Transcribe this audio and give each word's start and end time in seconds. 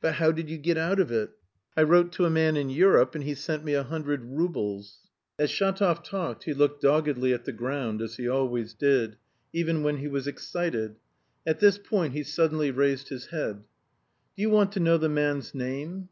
But 0.00 0.14
how 0.14 0.32
did 0.32 0.50
you 0.50 0.58
get 0.58 0.76
out 0.76 0.98
of 0.98 1.12
it?" 1.12 1.30
"I 1.76 1.84
wrote 1.84 2.10
to 2.14 2.24
a 2.24 2.30
man 2.30 2.56
in 2.56 2.68
Europe 2.68 3.14
and 3.14 3.22
he 3.22 3.36
sent 3.36 3.62
me 3.62 3.74
a 3.74 3.84
hundred 3.84 4.24
roubles." 4.24 4.98
As 5.38 5.50
Shatov 5.52 6.02
talked 6.02 6.42
he 6.42 6.52
looked 6.52 6.82
doggedly 6.82 7.32
at 7.32 7.44
the 7.44 7.52
ground 7.52 8.02
as 8.02 8.16
he 8.16 8.26
always 8.28 8.74
did, 8.74 9.18
even 9.52 9.84
when 9.84 9.98
he 9.98 10.08
was 10.08 10.26
excited. 10.26 10.96
At 11.46 11.60
this 11.60 11.78
point 11.78 12.12
he 12.12 12.24
suddenly 12.24 12.72
raised 12.72 13.08
his 13.10 13.26
head. 13.26 13.58
"Do 14.34 14.42
you 14.42 14.50
want 14.50 14.72
to 14.72 14.80
know 14.80 14.98
the 14.98 15.08
man's 15.08 15.54
name?" 15.54 16.08